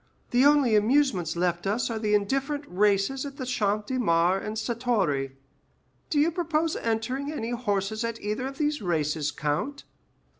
The 0.31 0.43
only 0.45 0.75
amusements 0.75 1.35
left 1.35 1.67
us 1.67 1.91
are 1.91 1.99
the 1.99 2.15
indifferent 2.15 2.65
races 2.67 3.23
at 3.23 3.37
the 3.37 3.45
Champ 3.45 3.85
de 3.85 3.99
Mars 3.99 4.41
and 4.43 4.57
Satory. 4.57 5.33
Do 6.09 6.19
you 6.19 6.31
propose 6.31 6.75
entering 6.75 7.31
any 7.31 7.51
horses 7.51 8.03
at 8.03 8.19
either 8.19 8.47
of 8.47 8.57
these 8.57 8.81
races, 8.81 9.29
count?" 9.29 9.83